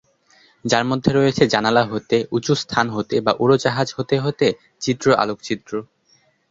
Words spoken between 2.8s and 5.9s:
হতে বা উড়োজাহাজ হতে হতে চিত্রিত আলোকচিত্র।